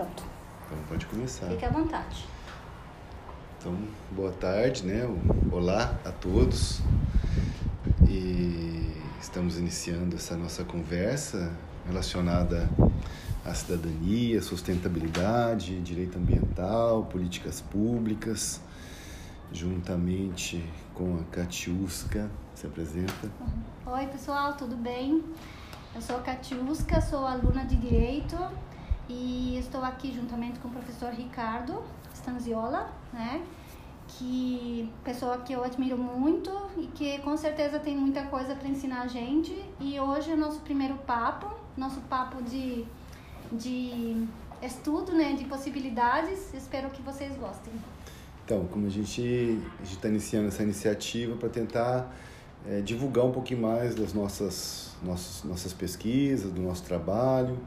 [0.00, 0.24] pronto.
[0.66, 1.46] Então pode começar.
[1.46, 2.26] Fique à vontade.
[3.58, 3.76] Então,
[4.10, 5.06] boa tarde, né?
[5.52, 6.80] Olá a todos.
[8.08, 11.52] E estamos iniciando essa nossa conversa
[11.86, 12.68] relacionada
[13.44, 18.60] à cidadania, sustentabilidade, direito ambiental, políticas públicas,
[19.52, 20.64] juntamente
[20.94, 22.30] com a Katiuska.
[22.54, 23.30] Se apresenta.
[23.86, 25.22] Oi, pessoal, tudo bem?
[25.94, 28.36] Eu sou a Katiuska, sou aluna de Direito
[29.10, 31.82] e estou aqui juntamente com o professor Ricardo
[32.14, 33.42] Stanziola, né?
[34.06, 39.02] Que pessoa que eu admiro muito e que com certeza tem muita coisa para ensinar
[39.02, 39.52] a gente.
[39.80, 42.84] E hoje é o nosso primeiro papo, nosso papo de,
[43.52, 44.26] de
[44.62, 45.32] estudo, né?
[45.32, 46.54] De possibilidades.
[46.54, 47.72] Espero que vocês gostem.
[48.44, 52.12] Então, como a gente está iniciando essa iniciativa para tentar
[52.66, 57.58] é, divulgar um pouquinho mais das nossas, nossas, nossas pesquisas, do nosso trabalho.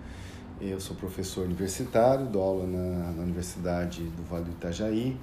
[0.66, 5.18] Eu sou professor universitário, dou aula na, na Universidade do Vale do Itajaí.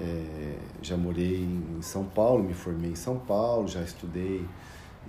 [0.00, 4.46] É, já morei em São Paulo, me formei em São Paulo, já estudei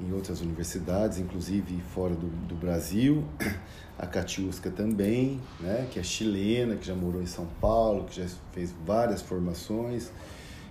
[0.01, 3.23] em outras universidades, inclusive fora do, do Brasil.
[3.99, 8.27] A Katiuska também, né, que é chilena, que já morou em São Paulo, que já
[8.51, 10.11] fez várias formações.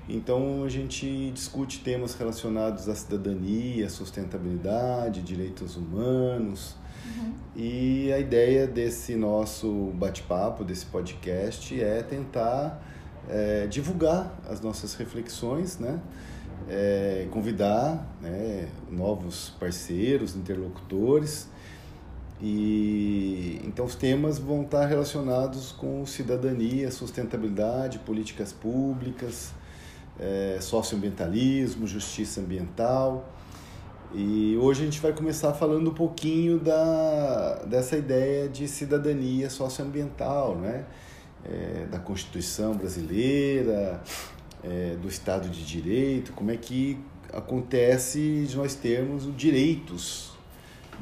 [0.08, 6.79] Então a gente discute temas relacionados à cidadania, sustentabilidade, direitos humanos.
[7.10, 7.32] Uhum.
[7.56, 12.82] E a ideia desse nosso bate-papo, desse podcast, é tentar
[13.28, 16.00] é, divulgar as nossas reflexões, né?
[16.68, 21.48] É, convidar né, novos parceiros, interlocutores.
[22.40, 29.52] E então os temas vão estar relacionados com cidadania, sustentabilidade, políticas públicas,
[30.18, 33.28] é, socioambientalismo, justiça ambiental.
[34.12, 40.56] E hoje a gente vai começar falando um pouquinho da, dessa ideia de cidadania socioambiental,
[40.56, 40.84] né?
[41.44, 44.02] É, da Constituição brasileira,
[44.64, 46.98] é, do Estado de Direito, como é que
[47.32, 50.36] acontece de nós termos os direitos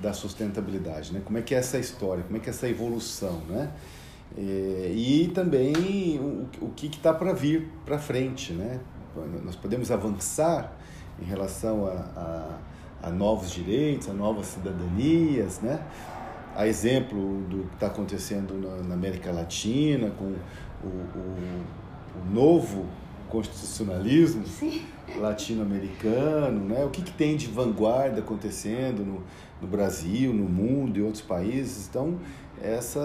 [0.03, 1.23] da sustentabilidade, né?
[1.25, 3.73] Como é que é essa história, como é que é essa evolução, né?
[4.37, 8.79] É, e também o, o que está para vir para frente, né?
[9.43, 10.77] nós podemos avançar
[11.21, 12.59] em relação a, a,
[13.03, 15.81] a novos direitos, a novas cidadanias, né?
[16.55, 20.35] A exemplo do que está acontecendo na, na, América Latina, com
[20.83, 21.65] o, o,
[22.21, 22.85] o novo
[23.29, 24.45] constitucionalismo
[25.17, 26.85] latino-americano, né?
[26.85, 29.23] O que, que tem de vanguarda acontecendo no,
[29.61, 31.87] no Brasil, no mundo e outros países?
[31.89, 32.19] Então,
[32.61, 33.01] essa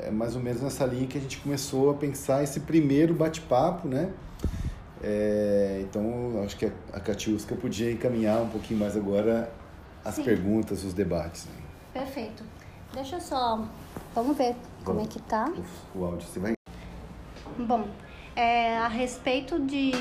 [0.00, 3.88] é mais ou menos nessa linha que a gente começou a pensar esse primeiro bate-papo,
[3.88, 4.10] né?
[5.02, 9.52] É, então, acho que a, a Katiuska podia encaminhar um pouquinho mais agora
[10.04, 10.24] as Sim.
[10.24, 11.46] perguntas, os debates.
[11.46, 11.52] Né?
[11.92, 12.42] Perfeito.
[12.92, 13.64] Deixa eu só.
[14.14, 15.52] Vamos ver como é que tá.
[15.94, 16.54] O, o áudio, você vai.
[17.58, 17.88] Bom,
[18.34, 19.92] é, a respeito de,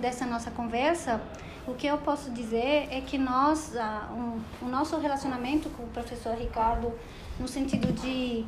[0.00, 1.20] dessa nossa conversa,
[1.66, 3.72] o que eu posso dizer é que nós,
[4.10, 6.92] um, o nosso relacionamento com o professor Ricardo,
[7.38, 8.46] no sentido de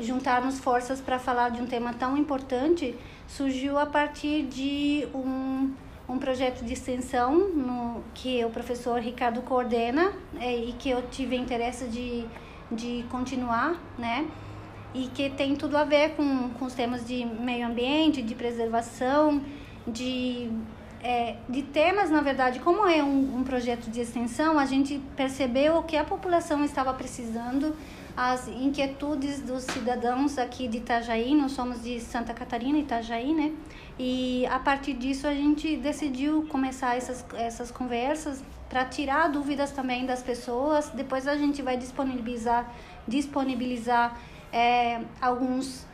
[0.00, 2.94] juntarmos forças para falar de um tema tão importante,
[3.26, 5.72] surgiu a partir de um,
[6.08, 11.36] um projeto de extensão no, que o professor Ricardo coordena é, e que eu tive
[11.36, 12.24] interesse de,
[12.70, 14.26] de continuar, né?
[14.94, 19.42] E que tem tudo a ver com, com os temas de meio ambiente, de preservação,
[19.86, 20.50] de,
[21.02, 25.76] é, de temas, na verdade, como é um, um projeto de extensão, a gente percebeu
[25.76, 27.74] o que a população estava precisando
[28.16, 33.52] as inquietudes dos cidadãos aqui de Itajaí, nós somos de Santa Catarina, Itajaí, né?
[33.98, 40.04] E a partir disso a gente decidiu começar essas, essas conversas para tirar dúvidas também
[40.06, 40.90] das pessoas.
[40.90, 42.70] Depois a gente vai disponibilizar,
[43.06, 44.18] disponibilizar
[44.52, 45.86] é, alguns,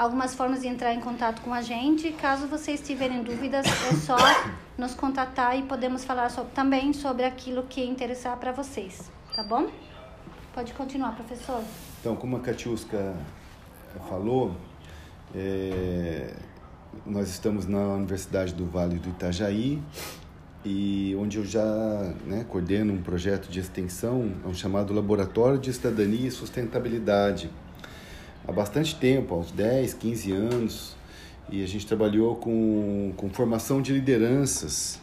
[0.00, 2.10] algumas formas de entrar em contato com a gente.
[2.12, 4.16] Caso vocês tiverem dúvidas, é só
[4.78, 9.68] nos contatar e podemos falar so, também sobre aquilo que interessar para vocês, tá bom?
[10.54, 11.62] Pode continuar, professor.
[12.00, 13.14] Então, como a Katiuska
[14.08, 14.56] falou,
[15.34, 16.34] é,
[17.04, 19.82] nós estamos na Universidade do Vale do Itajaí,
[20.64, 26.28] e onde eu já né, coordeno um projeto de extensão um chamado Laboratório de Cidadania
[26.28, 27.50] e Sustentabilidade.
[28.50, 30.96] Há bastante tempo, há uns 10, 15 anos,
[31.48, 34.98] e a gente trabalhou com, com formação de lideranças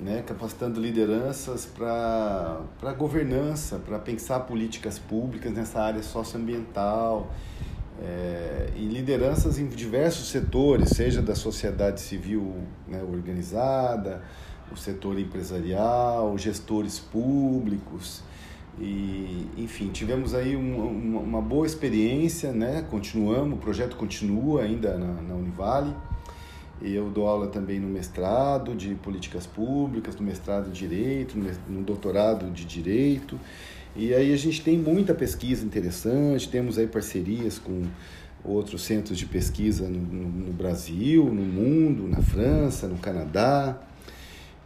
[0.00, 7.32] né, capacitando lideranças para governança, para pensar políticas públicas nessa área socioambiental
[8.02, 12.56] é, e lideranças em diversos setores, seja da sociedade civil
[12.88, 14.20] né, organizada,
[14.72, 18.20] o setor empresarial, gestores públicos.
[18.80, 22.84] E, enfim, tivemos aí uma, uma, boa experiência, né?
[22.90, 25.94] Continuamos, o projeto continua ainda na, na Univale.
[26.82, 31.38] Eu dou aula também no mestrado de políticas públicas, no mestrado de direito,
[31.68, 33.38] no doutorado de direito.
[33.96, 37.84] E aí a gente tem muita pesquisa interessante, temos aí parcerias com
[38.44, 43.78] outros centros de pesquisa no, no, no Brasil, no mundo, na França, no Canadá.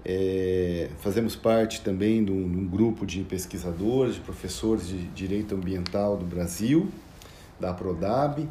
[0.05, 6.17] É, fazemos parte também de um, um, grupo de pesquisadores, de professores de direito ambiental
[6.17, 6.89] do Brasil,
[7.59, 8.49] da Prodab.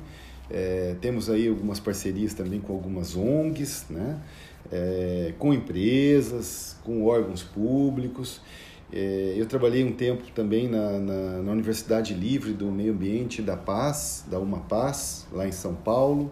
[0.50, 4.20] É, temos aí algumas parcerias também com algumas ONGs, né?
[4.72, 8.42] É, com empresas, com órgãos públicos.
[8.92, 13.58] É, eu trabalhei um tempo também na, na, na, Universidade Livre do Meio Ambiente da
[13.58, 16.32] Paz, da Uma Paz, lá em São Paulo.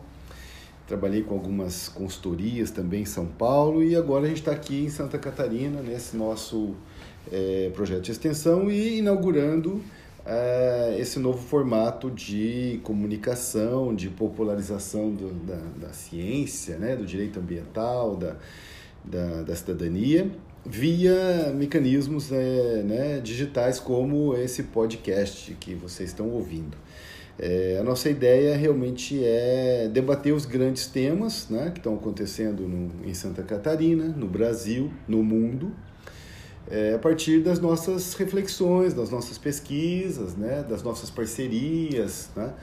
[0.88, 4.90] Trabalhei com algumas consultorias também em São Paulo e agora a gente está aqui em
[4.90, 6.76] Santa Catarina, nesse nosso
[7.32, 9.82] é, projeto de extensão e inaugurando
[10.26, 17.40] é, esse novo formato de comunicação, de popularização do, da, da ciência, né, do direito
[17.40, 18.36] ambiental, da,
[19.04, 20.30] da, da cidadania,
[20.66, 26.76] via mecanismos é, né, digitais como esse podcast que vocês estão ouvindo.
[27.38, 33.06] É, a nossa ideia realmente é debater os grandes temas né, que estão acontecendo no,
[33.06, 35.72] em Santa Catarina, no Brasil, no mundo,
[36.70, 42.30] é, a partir das nossas reflexões, das nossas pesquisas, né, das nossas parcerias.
[42.36, 42.54] Né?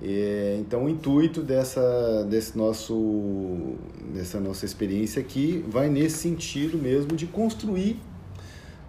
[0.00, 3.74] É, então, o intuito dessa, desse nosso,
[4.14, 8.00] dessa nossa experiência aqui vai nesse sentido mesmo de construir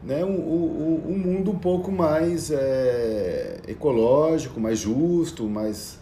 [0.06, 6.00] né, um, um, um mundo um pouco mais é, ecológico, mais justo, mais,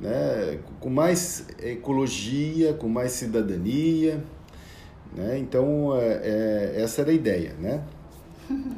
[0.00, 4.22] né, com mais ecologia, com mais cidadania.
[5.14, 5.38] Né?
[5.38, 6.20] Então, é,
[6.76, 7.54] é, essa era a ideia.
[7.60, 7.82] Né?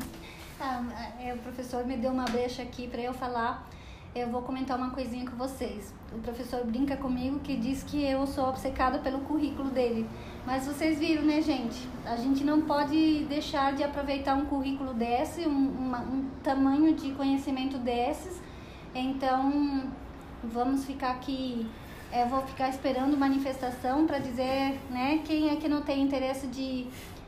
[0.60, 0.84] ah,
[1.20, 3.68] é, o professor me deu uma brecha aqui para eu falar
[4.16, 5.92] eu vou comentar uma coisinha com vocês.
[6.10, 10.06] O professor brinca comigo que diz que eu sou obcecada pelo currículo dele.
[10.46, 11.88] Mas vocês viram, né, gente?
[12.04, 17.10] A gente não pode deixar de aproveitar um currículo desse, um, uma, um tamanho de
[17.10, 18.40] conhecimento desses.
[18.94, 19.90] Então,
[20.44, 21.66] vamos ficar aqui.
[22.12, 26.86] É, vou ficar esperando manifestação para dizer, né, quem é que não tem interesse de,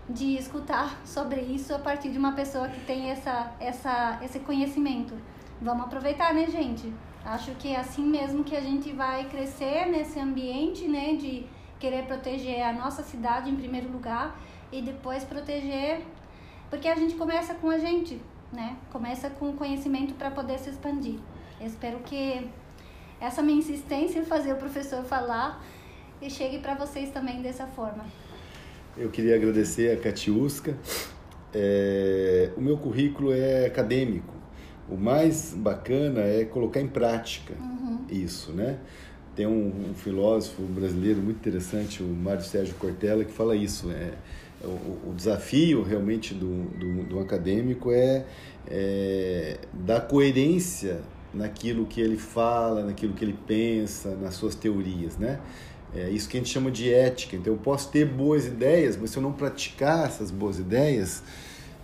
[0.08, 5.14] de escutar sobre isso a partir de uma pessoa que tem essa, essa, esse conhecimento.
[5.60, 6.92] Vamos aproveitar, né, gente?
[7.24, 11.44] Acho que é assim mesmo que a gente vai crescer nesse ambiente, né, de
[11.78, 14.38] querer proteger a nossa cidade em primeiro lugar
[14.72, 16.02] e depois proteger,
[16.70, 18.20] porque a gente começa com a gente,
[18.52, 18.76] né?
[18.90, 21.18] Começa com o conhecimento para poder se expandir.
[21.60, 22.48] Eu espero que
[23.20, 25.64] essa minha insistência em fazer o professor falar
[26.20, 28.04] e chegue para vocês também dessa forma.
[28.96, 30.76] Eu queria agradecer a Katiuska.
[31.54, 34.34] É, o meu currículo é acadêmico,
[34.88, 38.04] o mais bacana é colocar em prática uhum.
[38.10, 38.78] isso, né?
[39.38, 43.88] Tem um, um, filósofo brasileiro muito interessante, o Mário Sérgio Cortella, que fala isso.
[43.88, 44.10] É,
[44.64, 48.24] o, o desafio realmente do, do, do acadêmico é,
[48.66, 51.02] é dar coerência
[51.32, 55.38] naquilo que ele fala, naquilo que ele pensa, nas suas teorias, né?
[55.94, 57.36] É isso que a gente chama de ética.
[57.36, 61.22] Então, eu posso ter boas ideias, mas se eu não praticar essas boas ideias,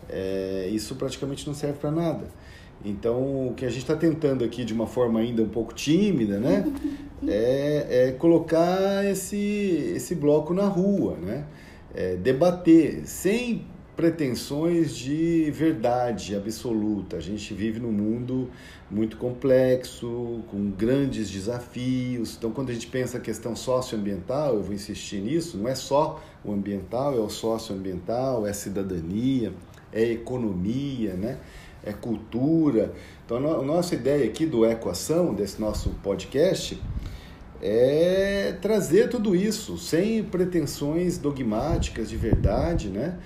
[0.08, 2.26] é, isso praticamente não serve para nada.
[2.84, 6.38] Então, o que a gente está tentando aqui de uma forma ainda um pouco tímida,
[6.38, 6.64] né,
[7.26, 11.46] é, é colocar esse, esse bloco na rua, né,
[11.94, 13.64] é debater sem
[13.96, 17.16] pretensões de verdade absoluta.
[17.16, 18.50] A gente vive num mundo
[18.90, 22.34] muito complexo, com grandes desafios.
[22.36, 26.20] Então, quando a gente pensa a questão socioambiental, eu vou insistir nisso, não é só
[26.44, 29.52] o ambiental, é o socioambiental, é a cidadania,
[29.92, 31.38] é a economia, né?
[31.84, 32.92] É cultura.
[33.24, 36.80] Então, a nossa ideia aqui do Equação, desse nosso podcast,
[37.62, 43.18] é trazer tudo isso sem pretensões dogmáticas de verdade, né?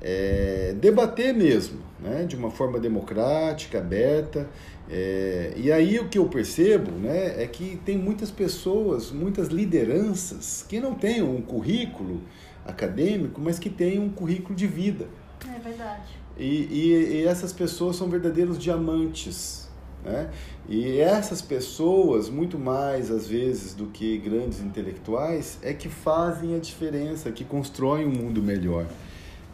[0.00, 2.24] É, debater mesmo, né?
[2.24, 4.48] de uma forma democrática, aberta.
[4.90, 10.64] É, e aí o que eu percebo né, é que tem muitas pessoas, muitas lideranças
[10.68, 12.22] que não têm um currículo
[12.64, 15.06] acadêmico, mas que têm um currículo de vida.
[15.46, 16.21] É verdade.
[16.36, 19.68] E, e, e essas pessoas são verdadeiros diamantes.
[20.04, 20.30] Né?
[20.68, 26.58] E essas pessoas, muito mais às vezes do que grandes intelectuais, é que fazem a
[26.58, 28.86] diferença, que constroem um mundo melhor.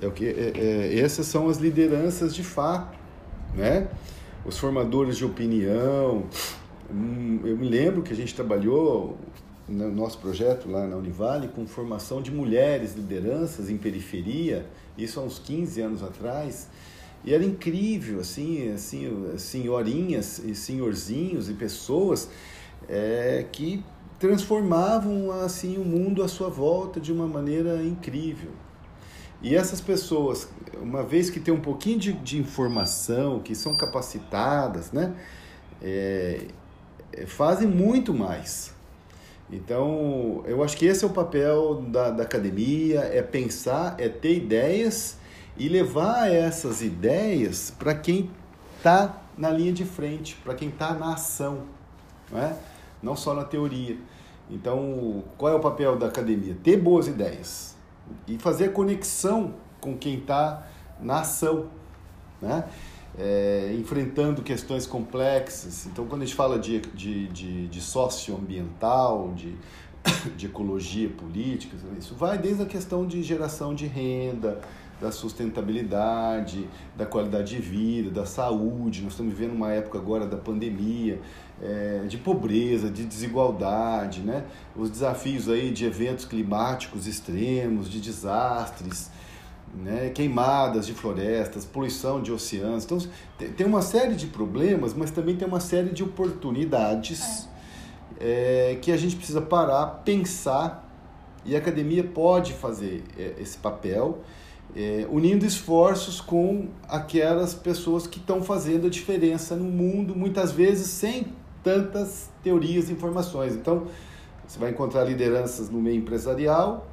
[0.01, 2.97] É o que, é, é, essas são as lideranças de fato,
[3.55, 3.89] né?
[4.45, 6.25] Os formadores de opinião.
[6.91, 9.19] Hum, eu me lembro que a gente trabalhou
[9.69, 15.23] no nosso projeto lá na Univale com formação de mulheres lideranças em periferia, isso há
[15.23, 16.69] uns 15 anos atrás,
[17.25, 22.29] E era incrível, assim, assim senhorinhas e senhorzinhos e pessoas
[22.89, 23.85] é, que
[24.19, 28.51] transformavam assim o mundo à sua volta de uma maneira incrível.
[29.41, 30.49] E essas pessoas,
[30.81, 35.15] uma vez que têm um pouquinho de, de informação, que são capacitadas, né,
[35.81, 36.47] é,
[37.13, 38.75] é, fazem muito mais.
[39.51, 44.37] Então, eu acho que esse é o papel da, da academia, é pensar, é ter
[44.37, 45.17] ideias
[45.57, 48.31] e levar essas ideias para quem
[48.77, 51.63] está na linha de frente, para quem está na ação,
[52.31, 52.57] não, é?
[53.03, 53.97] não só na teoria.
[54.51, 56.57] Então, qual é o papel da academia?
[56.63, 57.77] Ter boas ideias
[58.27, 60.67] e fazer conexão com quem está
[61.01, 61.67] na ação,
[62.41, 62.65] né?
[63.17, 65.87] É, enfrentando questões complexas.
[65.87, 69.57] Então, quando a gente fala de, de, de, de socioambiental, de,
[70.37, 74.61] de ecologia política, isso vai desde a questão de geração de renda,
[75.01, 79.03] da sustentabilidade, da qualidade de vida, da saúde.
[79.03, 81.21] Nós estamos vivendo uma época agora da pandemia,
[81.63, 84.45] é, de pobreza, de desigualdade, né?
[84.77, 89.11] os desafios aí de eventos climáticos extremos, de desastres,
[89.75, 90.11] né?
[90.11, 92.85] queimadas de florestas, poluição de oceanos.
[92.85, 92.99] Então,
[93.57, 97.49] tem uma série de problemas, mas também tem uma série de oportunidades
[98.21, 98.73] é.
[98.73, 100.85] É, que a gente precisa parar, pensar,
[101.45, 104.19] e a academia pode fazer é, esse papel
[104.77, 110.89] é, unindo esforços com aquelas pessoas que estão fazendo a diferença no mundo, muitas vezes
[110.89, 111.29] sem
[111.63, 113.55] tantas teorias e informações.
[113.55, 113.87] Então,
[114.47, 116.87] você vai encontrar lideranças no meio empresarial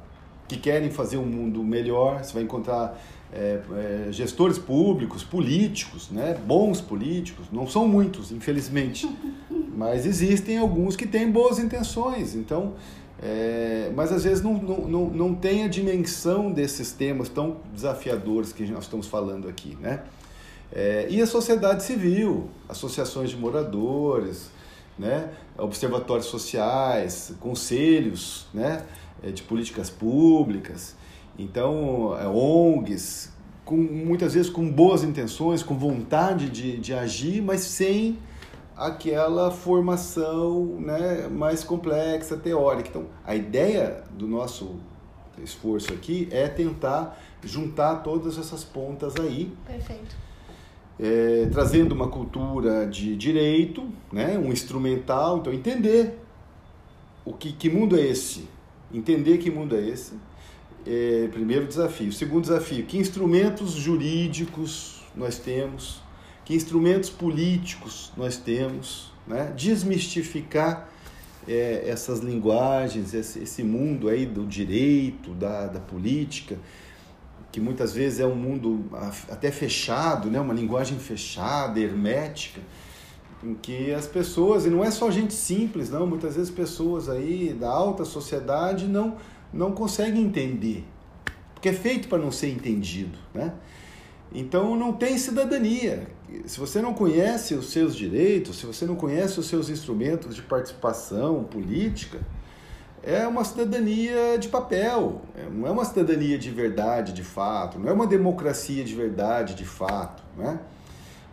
[0.48, 3.00] que querem fazer um mundo melhor, você vai encontrar
[3.32, 3.60] é,
[4.08, 6.38] é, gestores públicos, políticos, né?
[6.46, 9.08] bons políticos, não são muitos, infelizmente,
[9.76, 12.34] mas existem alguns que têm boas intenções.
[12.34, 12.74] Então,
[13.22, 18.52] é, mas às vezes não, não, não, não tem a dimensão desses temas tão desafiadores
[18.52, 19.76] que nós estamos falando aqui.
[19.80, 20.02] Né?
[20.72, 24.50] É, e a sociedade civil, associações de moradores,
[24.98, 25.30] né?
[25.58, 28.82] observatórios sociais, conselhos né?
[29.22, 30.94] É, de políticas públicas,
[31.38, 33.32] então é, ONGs,
[33.64, 38.18] com, muitas vezes com boas intenções, com vontade de, de agir, mas sem
[38.76, 42.90] aquela formação né, mais complexa, teórica.
[42.90, 44.76] Então, a ideia do nosso
[45.42, 49.52] esforço aqui é tentar juntar todas essas pontas aí.
[49.66, 50.16] Perfeito.
[50.98, 56.18] É, trazendo uma cultura de direito, né, um instrumental, então entender
[57.24, 58.48] o que, que mundo é esse,
[58.92, 60.14] entender que mundo é esse,
[60.86, 62.12] é, primeiro desafio.
[62.12, 66.04] Segundo desafio, que instrumentos jurídicos nós temos
[66.46, 69.52] que instrumentos políticos nós temos, né?
[69.56, 70.88] desmistificar
[71.46, 76.56] é, essas linguagens, esse, esse, mundo aí do direito, da, da política,
[77.50, 78.84] que muitas vezes é um mundo
[79.28, 80.40] até fechado, né?
[80.40, 82.60] uma linguagem fechada, hermética,
[83.42, 87.54] em que as pessoas, e não é só gente simples, não, muitas vezes pessoas aí
[87.58, 89.16] da alta sociedade não,
[89.52, 90.84] não conseguem entender,
[91.54, 93.52] porque é feito para não ser entendido, né?
[94.32, 96.08] Então não tem cidadania.
[96.46, 100.42] Se você não conhece os seus direitos, se você não conhece os seus instrumentos de
[100.42, 102.20] participação política,
[103.02, 107.88] é uma cidadania de papel, é, não é uma cidadania de verdade, de fato, não
[107.88, 110.24] é uma democracia de verdade, de fato.
[110.36, 110.58] Né?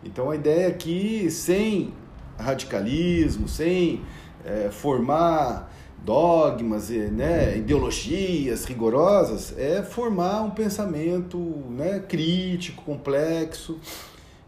[0.04, 1.92] Então a ideia aqui, sem
[2.38, 4.02] radicalismo, sem
[4.44, 5.72] é, formar
[6.04, 11.38] dogmas, né, ideologias rigorosas, é formar um pensamento
[11.70, 13.80] né, crítico, complexo,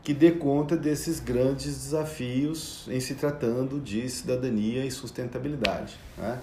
[0.02, 5.96] que dê conta desses grandes desafios em se tratando de cidadania e sustentabilidade.
[6.18, 6.38] Né?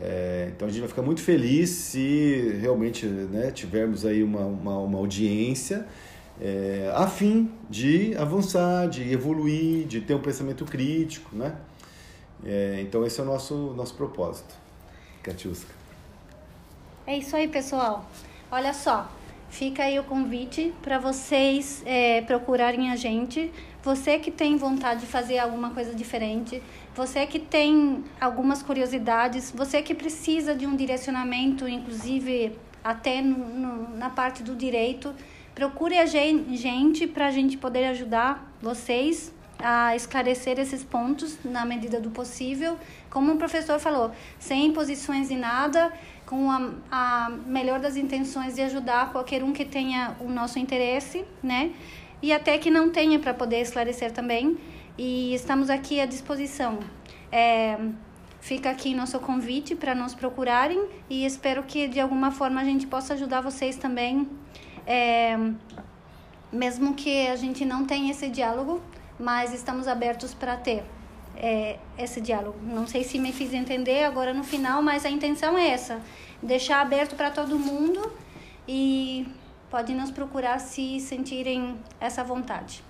[0.00, 4.78] É, então a gente vai ficar muito feliz se realmente né, tivermos aí uma, uma,
[4.78, 5.86] uma audiência
[6.40, 11.56] é, a fim de avançar, de evoluir, de ter um pensamento crítico, né?
[12.44, 14.54] É, então esse é o nosso, nosso propósito,
[15.22, 15.72] Katiuska.
[17.06, 18.08] É isso aí, pessoal.
[18.50, 19.10] Olha só,
[19.48, 23.52] fica aí o convite para vocês é, procurarem a gente.
[23.82, 26.62] Você que tem vontade de fazer alguma coisa diferente,
[26.94, 33.96] você que tem algumas curiosidades, você que precisa de um direcionamento, inclusive até no, no,
[33.96, 35.14] na parte do direito,
[35.54, 42.00] procure a gente para a gente poder ajudar vocês a esclarecer esses pontos na medida
[42.00, 42.76] do possível.
[43.08, 45.92] Como o professor falou, sem imposições e nada,
[46.26, 51.24] com a, a melhor das intenções de ajudar qualquer um que tenha o nosso interesse,
[51.42, 51.70] né?
[52.20, 54.56] E até que não tenha para poder esclarecer também.
[54.98, 56.78] E estamos aqui à disposição.
[57.30, 57.78] É,
[58.40, 62.86] fica aqui nosso convite para nos procurarem e espero que de alguma forma a gente
[62.86, 64.28] possa ajudar vocês também.
[64.86, 65.36] É,
[66.52, 68.80] mesmo que a gente não tenha esse diálogo,
[69.18, 70.84] mas estamos abertos para ter
[71.36, 72.58] é, esse diálogo.
[72.62, 76.00] Não sei se me fiz entender agora no final, mas a intenção é essa:
[76.42, 78.12] deixar aberto para todo mundo
[78.66, 79.26] e
[79.70, 82.84] pode nos procurar se sentirem essa vontade.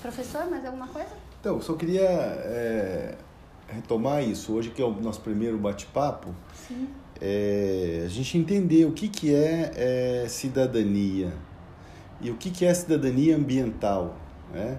[0.00, 1.10] Professor, mais alguma coisa?
[1.40, 3.14] Então, só queria é,
[3.68, 4.52] retomar isso.
[4.52, 6.34] Hoje, que é o nosso primeiro bate-papo,
[7.26, 9.72] é, a gente entender o que, que é,
[10.24, 11.32] é cidadania
[12.20, 14.14] e o que, que é cidadania ambiental.
[14.52, 14.78] Né?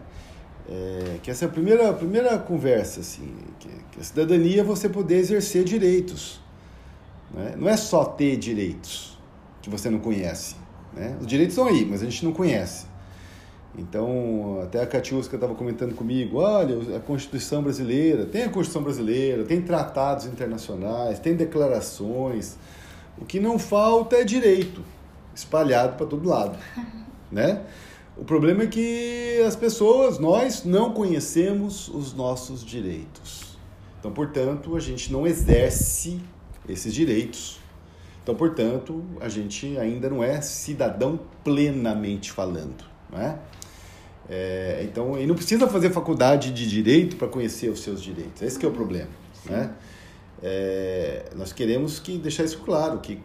[0.69, 4.63] É, que essa é a primeira, a primeira conversa, assim, que, que a cidadania é
[4.63, 6.39] você poder exercer direitos.
[7.33, 7.55] Né?
[7.57, 9.17] Não é só ter direitos
[9.59, 10.55] que você não conhece.
[10.93, 11.17] Né?
[11.19, 12.85] Os direitos estão aí, mas a gente não conhece.
[13.77, 19.43] Então, até a Katiuska estava comentando comigo, olha, a Constituição brasileira, tem a Constituição brasileira,
[19.43, 22.57] tem tratados internacionais, tem declarações.
[23.17, 24.81] O que não falta é direito,
[25.33, 26.57] espalhado para todo lado,
[27.31, 27.63] né?
[28.17, 33.57] O problema é que as pessoas, nós não conhecemos os nossos direitos.
[33.99, 36.21] Então, portanto, a gente não exerce
[36.69, 37.59] esses direitos.
[38.23, 43.37] Então, portanto, a gente ainda não é cidadão plenamente falando, não é?
[44.29, 48.41] É, então, e não precisa fazer faculdade de direito para conhecer os seus direitos.
[48.41, 49.09] Esse é o problema,
[49.47, 49.71] né?
[50.47, 53.15] É, nós queremos que deixar isso claro, que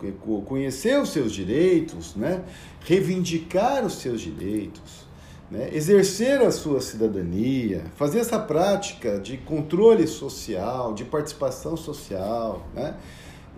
[0.46, 2.42] conhecer os seus direitos, né?
[2.82, 5.06] reivindicar os seus direitos,
[5.50, 5.68] né?
[5.72, 12.94] exercer a sua cidadania, fazer essa prática de controle social, de participação social, né?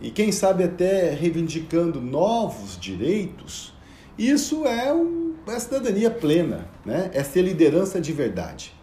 [0.01, 3.73] e quem sabe até reivindicando novos direitos,
[4.19, 7.11] isso é um, a cidadania plena, né?
[7.13, 8.75] é ser liderança de verdade.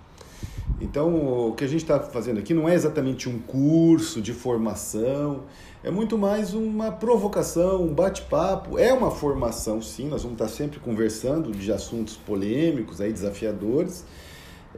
[0.81, 5.43] Então, o que a gente está fazendo aqui não é exatamente um curso de formação,
[5.81, 8.77] é muito mais uma provocação, um bate-papo.
[8.77, 14.03] É uma formação, sim, nós vamos estar sempre conversando de assuntos polêmicos, aí, desafiadores.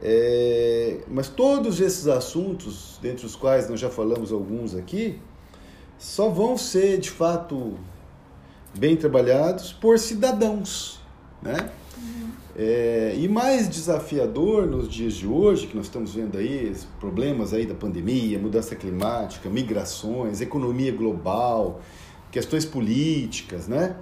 [0.00, 5.18] É, mas todos esses assuntos, dentre os quais nós já falamos alguns aqui,
[5.98, 7.74] só vão ser de fato
[8.78, 11.00] bem trabalhados por cidadãos,
[11.42, 11.70] né?
[12.54, 17.64] É, e mais desafiador nos dias de hoje, que nós estamos vendo aí problemas aí
[17.64, 21.80] da pandemia, mudança climática, migrações, economia global,
[22.30, 23.96] questões políticas, né?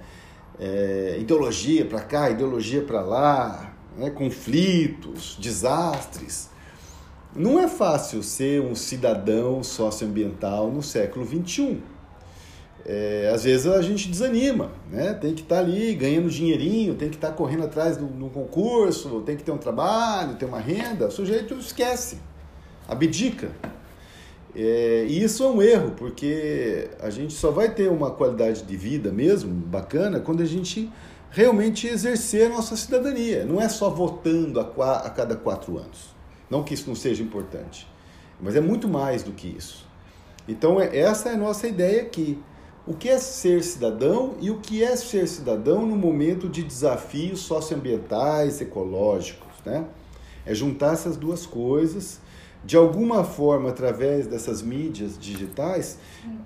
[0.59, 4.09] É, ideologia para cá, ideologia para lá, né?
[4.09, 6.49] conflitos, desastres.
[7.33, 11.81] Não é fácil ser um cidadão socioambiental no século XXI
[12.85, 15.13] é, às vezes a gente desanima, né?
[15.13, 18.29] Tem que estar tá ali ganhando dinheirinho, tem que estar tá correndo atrás do, do,
[18.29, 21.07] concurso, tem que ter um trabalho, ter uma renda.
[21.07, 22.17] O sujeito esquece,
[22.87, 23.51] abdica.
[24.55, 28.75] É, e isso é um erro, porque a gente só vai ter uma qualidade de
[28.75, 30.91] vida mesmo bacana quando a gente
[31.29, 33.45] realmente exercer a nossa cidadania.
[33.45, 36.13] Não é só votando a, a cada quatro anos.
[36.49, 37.87] Não que isso não seja importante,
[38.41, 39.87] mas é muito mais do que isso.
[40.47, 42.37] Então, é, essa é a nossa ideia aqui
[42.91, 47.39] o que é ser cidadão e o que é ser cidadão no momento de desafios
[47.39, 49.85] socioambientais, ecológicos, né?
[50.45, 52.19] É juntar essas duas coisas.
[52.65, 55.99] De alguma forma, através dessas mídias digitais,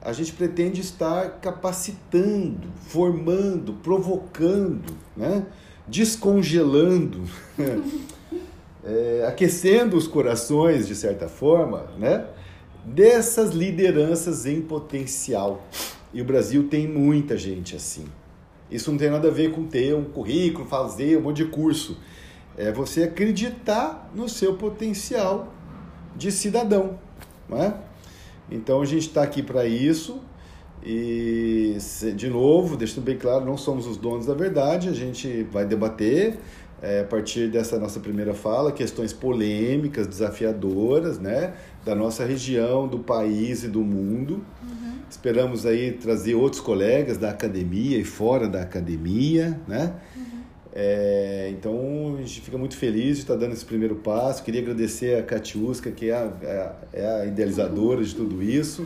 [0.04, 5.48] a gente pretende estar capacitando, formando, provocando, né?
[5.88, 7.24] descongelando,
[8.86, 12.28] é, aquecendo os corações, de certa forma, né?
[12.86, 15.64] dessas lideranças em potencial.
[16.16, 18.06] E o Brasil tem muita gente assim.
[18.72, 21.98] Isso não tem nada a ver com ter um currículo, fazer um monte de curso.
[22.58, 25.54] É você acreditar no seu potencial
[26.16, 26.98] de cidadão.
[27.50, 27.76] Não é?
[28.50, 30.22] Então a gente está aqui para isso.
[30.82, 31.76] E,
[32.16, 36.40] de novo, deixando bem claro, não somos os donos da verdade, a gente vai debater
[36.86, 43.00] é, a partir dessa nossa primeira fala questões polêmicas, desafiadoras, né, da nossa região, do
[43.00, 44.46] país e do mundo.
[44.62, 45.00] Uhum.
[45.10, 49.94] Esperamos aí trazer outros colegas da academia e fora da academia, né?
[50.16, 50.24] Uhum.
[50.76, 54.44] É, então a gente fica muito feliz de estar dando esse primeiro passo.
[54.44, 58.86] Queria agradecer a Katiuska, que é a, é, é a idealizadora de tudo isso.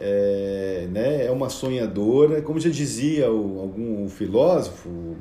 [0.00, 2.40] É, né, é uma sonhadora.
[2.40, 5.16] Como já dizia o, algum filósofo,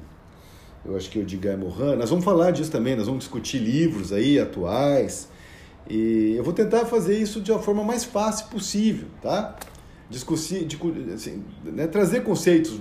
[0.83, 4.11] eu acho que o Edgar Morin, nós vamos falar disso também, nós vamos discutir livros
[4.11, 5.29] aí atuais.
[5.89, 9.57] E eu vou tentar fazer isso de uma forma mais fácil possível, tá?
[10.11, 10.67] discutir,
[11.13, 12.79] assim, né, trazer conceitos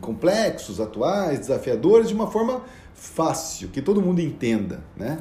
[0.00, 2.62] complexos, atuais, desafiadores, de uma forma
[2.94, 5.18] fácil, que todo mundo entenda, né?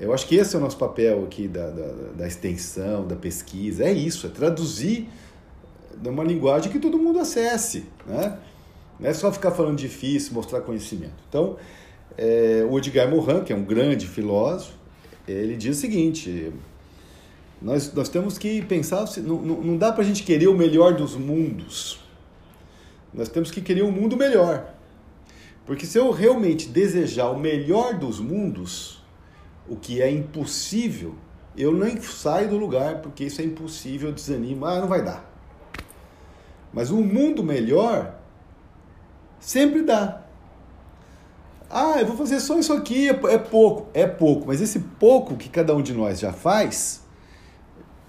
[0.00, 3.84] Eu acho que esse é o nosso papel aqui da, da, da extensão, da pesquisa,
[3.84, 5.08] é isso, é traduzir
[6.02, 8.38] numa linguagem que todo mundo acesse, né?
[9.02, 11.14] Não é só ficar falando difícil, mostrar conhecimento.
[11.28, 11.56] Então,
[12.16, 14.74] É, o Edgar Morin, que é um grande filósofo,
[15.26, 16.52] ele diz o seguinte:
[17.60, 21.16] nós, nós temos que pensar, não, não dá para a gente querer o melhor dos
[21.16, 21.98] mundos.
[23.14, 24.74] Nós temos que querer um mundo melhor.
[25.64, 29.02] Porque se eu realmente desejar o melhor dos mundos,
[29.66, 31.14] o que é impossível,
[31.56, 35.24] eu nem saio do lugar, porque isso é impossível, eu desanimo, ah, não vai dar.
[36.74, 38.20] Mas um mundo melhor
[39.42, 40.22] sempre dá.
[41.68, 43.88] Ah, eu vou fazer só isso aqui, é, é pouco.
[43.92, 47.02] É pouco, mas esse pouco que cada um de nós já faz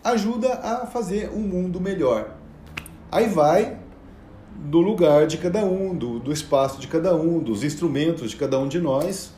[0.03, 2.31] ajuda a fazer um mundo melhor.
[3.11, 3.77] Aí vai
[4.55, 8.59] do lugar de cada um, do, do espaço de cada um, dos instrumentos de cada
[8.59, 9.31] um de nós,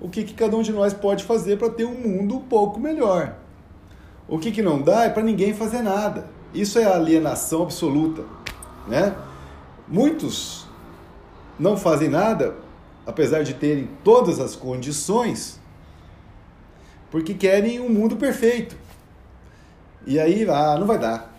[0.00, 2.78] o que, que cada um de nós pode fazer para ter um mundo um pouco
[2.78, 3.36] melhor.
[4.28, 6.28] O que, que não dá é para ninguém fazer nada.
[6.52, 8.24] Isso é alienação absoluta.
[8.86, 9.14] Né?
[9.86, 10.67] Muitos
[11.58, 12.54] não fazem nada,
[13.06, 15.60] apesar de terem todas as condições,
[17.10, 18.76] porque querem um mundo perfeito.
[20.06, 21.34] E aí, ah, não vai dar.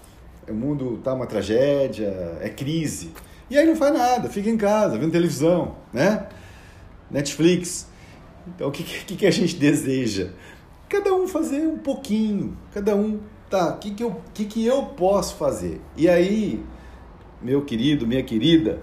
[0.47, 3.11] O mundo está uma tragédia, é crise.
[3.49, 6.27] E aí não faz nada, fica em casa, vendo televisão, né?
[7.09, 7.87] Netflix.
[8.47, 10.29] Então o que, que, que a gente deseja?
[10.87, 14.83] Cada um fazer um pouquinho, cada um, tá, o que, que, eu, que, que eu
[14.83, 15.81] posso fazer?
[15.95, 16.63] E aí,
[17.41, 18.81] meu querido, minha querida,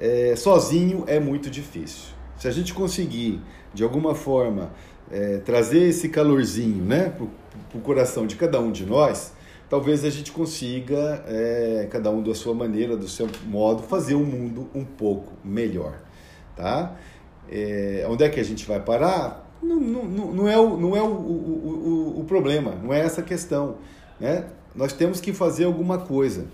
[0.00, 2.14] é, sozinho é muito difícil.
[2.38, 3.40] Se a gente conseguir,
[3.74, 4.72] de alguma forma,
[5.10, 9.32] é, trazer esse calorzinho né, para o coração de cada um de nós,
[9.68, 14.24] talvez a gente consiga, é, cada um da sua maneira, do seu modo, fazer o
[14.24, 16.00] mundo um pouco melhor.
[16.56, 16.96] Tá?
[17.50, 19.46] É, onde é que a gente vai parar?
[19.62, 23.20] Não, não, não é, o, não é o, o, o, o problema, não é essa
[23.20, 23.76] a questão.
[24.18, 24.46] Né?
[24.74, 26.46] Nós temos que fazer alguma coisa.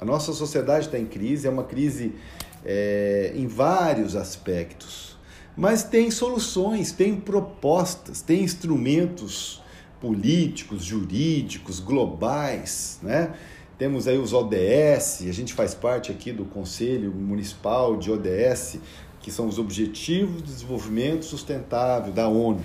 [0.00, 2.14] A nossa sociedade está em crise, é uma crise
[2.64, 5.16] é, em vários aspectos,
[5.56, 9.62] mas tem soluções, tem propostas, tem instrumentos
[10.00, 13.34] políticos, jurídicos, globais, né?
[13.76, 18.78] Temos aí os ODS, a gente faz parte aqui do Conselho Municipal de ODS,
[19.20, 22.60] que são os Objetivos de Desenvolvimento Sustentável da ONU.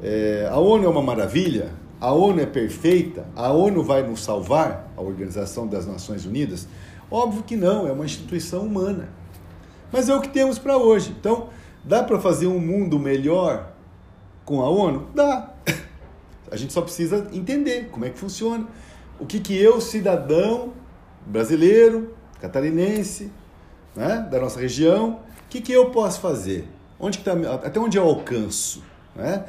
[0.00, 4.92] É, a ONU é uma maravilha, a ONU é perfeita, a ONU vai nos salvar,
[4.96, 6.68] a Organização das Nações Unidas?
[7.10, 9.08] Óbvio que não, é uma instituição humana.
[9.90, 11.14] Mas é o que temos para hoje.
[11.18, 11.48] Então,
[11.82, 13.72] dá para fazer um mundo melhor
[14.44, 15.08] com a ONU?
[15.14, 15.54] Dá.
[16.50, 18.66] A gente só precisa entender como é que funciona.
[19.18, 20.72] O que, que eu, cidadão
[21.26, 23.30] brasileiro, catarinense,
[23.94, 26.68] né, da nossa região, o que, que eu posso fazer?
[27.00, 27.32] Onde que tá,
[27.64, 28.82] até onde eu alcanço?
[29.14, 29.44] Né?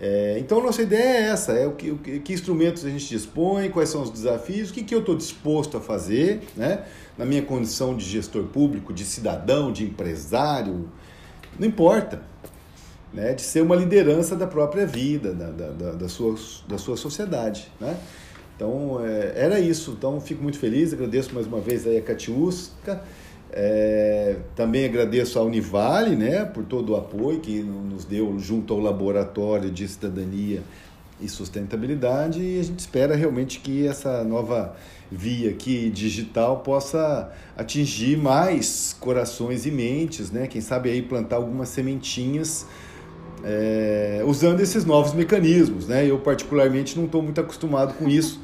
[0.00, 3.68] É, então, nossa ideia é essa: é o que, o que, instrumentos a gente dispõe,
[3.68, 6.84] quais são os desafios, o que, que eu estou disposto a fazer, né?
[7.18, 10.88] na minha condição de gestor público, de cidadão, de empresário,
[11.58, 12.22] não importa.
[13.12, 13.34] Né?
[13.34, 16.34] De ser uma liderança da própria vida, da, da, da, sua,
[16.66, 17.70] da sua sociedade.
[17.78, 17.94] Né?
[18.56, 19.94] Então, é, era isso.
[19.98, 23.02] Então, fico muito feliz, agradeço mais uma vez aí a Catiusca.
[23.52, 28.78] É, também agradeço à Univale né, por todo o apoio que nos deu junto ao
[28.78, 30.62] Laboratório de Cidadania
[31.20, 34.76] e Sustentabilidade e a gente espera realmente que essa nova
[35.10, 40.46] via aqui digital possa atingir mais corações e mentes, né?
[40.46, 42.66] quem sabe aí plantar algumas sementinhas
[43.42, 45.88] é, usando esses novos mecanismos.
[45.88, 46.06] Né?
[46.06, 48.40] Eu particularmente não estou muito acostumado com isso,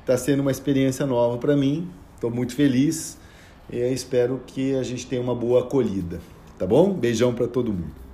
[0.00, 3.17] está sendo uma experiência nova para mim, estou muito feliz
[3.70, 6.20] e espero que a gente tenha uma boa acolhida.
[6.58, 6.92] Tá bom?
[6.92, 8.08] Beijão para todo mundo.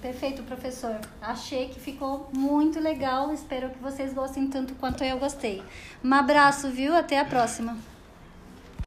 [0.00, 0.98] Perfeito, professor.
[1.20, 3.32] Achei que ficou muito legal.
[3.32, 5.62] Espero que vocês gostem tanto quanto eu gostei.
[6.04, 6.94] Um abraço, viu?
[6.94, 7.76] Até a próxima.